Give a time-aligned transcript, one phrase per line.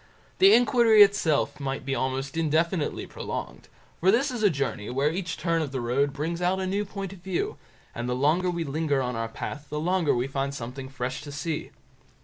[0.39, 3.67] The inquiry itself might be almost indefinitely prolonged,
[3.99, 6.85] for this is a journey where each turn of the road brings out a new
[6.85, 7.57] point of view,
[7.93, 11.31] and the longer we linger on our path, the longer we find something fresh to
[11.31, 11.69] see.